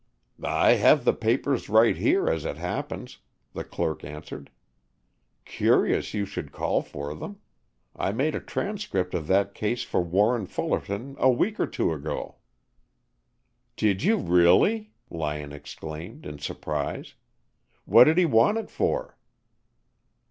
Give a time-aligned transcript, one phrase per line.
[0.43, 3.19] "I have the papers right here, as it happens,"
[3.53, 4.49] the clerk answered.
[5.45, 7.37] "Curious you should call for them.
[7.95, 12.37] I made a transcript of that case for Warren Fullerton a week or two ago."
[13.75, 17.13] "Did you, really?" Lyon exclaimed in surprise.
[17.85, 19.19] "What did he want it for?"